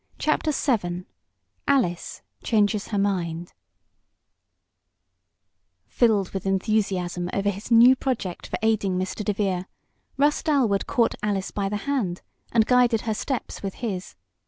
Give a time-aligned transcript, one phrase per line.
[0.17, 1.05] CHAPTER VII
[1.67, 3.53] ALICE CHANGES HER MIND
[5.85, 9.23] Filled with enthusiasm over his new project for aiding Mr.
[9.23, 9.65] DeVere,
[10.17, 14.15] Russ Dalwood caught Alice by the hand, and guided her steps with his.